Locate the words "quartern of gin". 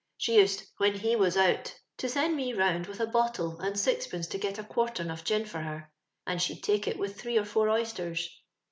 4.63-5.45